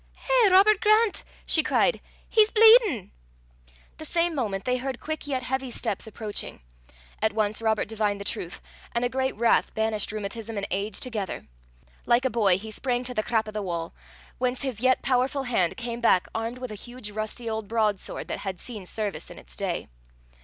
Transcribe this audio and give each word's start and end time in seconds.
"Eh, 0.45 0.49
Robert 0.49 0.81
Grant!" 0.81 1.23
she 1.45 1.61
cried, 1.61 2.01
"he's 2.27 2.49
bleedin'." 2.49 3.11
The 3.99 4.05
same 4.05 4.33
moment 4.33 4.65
they 4.65 4.77
heard 4.77 4.99
quick 4.99 5.27
yet 5.27 5.43
heavy 5.43 5.69
steps 5.69 6.07
approaching. 6.07 6.59
At 7.21 7.33
once 7.33 7.61
Robert 7.61 7.87
divined 7.87 8.19
the 8.19 8.25
truth, 8.25 8.61
and 8.93 9.05
a 9.05 9.09
great 9.09 9.35
wrath 9.37 9.71
banished 9.75 10.11
rheumatism 10.11 10.57
and 10.57 10.65
age 10.71 11.01
together. 11.01 11.45
Like 12.07 12.25
a 12.25 12.31
boy 12.31 12.57
he 12.57 12.71
sprang 12.71 13.03
to 13.03 13.13
the 13.13 13.21
crap 13.21 13.47
o' 13.47 13.51
the 13.51 13.61
wa', 13.61 13.91
whence 14.39 14.63
his 14.63 14.81
yet 14.81 15.03
powerful 15.03 15.43
hand 15.43 15.77
came 15.77 16.01
back 16.01 16.27
armed 16.33 16.57
with 16.57 16.71
a 16.71 16.81
huge 16.81 17.11
rusty 17.11 17.47
old 17.47 17.67
broad 17.67 17.99
sword 17.99 18.27
that 18.29 18.39
had 18.39 18.59
seen 18.59 18.87
service 18.87 19.29
in 19.29 19.37
its 19.37 19.55
day. 19.55 19.87